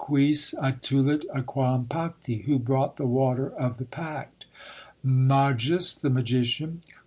[0.03, 4.47] "Quis attulit aquam pacti?" (Who brought the water of the pact?)
[5.03, 6.81] "Magus" (The magician).